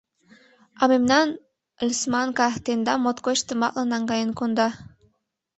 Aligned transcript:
—А 0.81 0.83
мемнан 0.91 1.27
Лысманка 1.87 2.47
тендам 2.65 2.99
моткоч 3.03 3.39
тыматлын 3.47 3.87
наҥгаен 3.93 4.31
конда. 4.39 4.67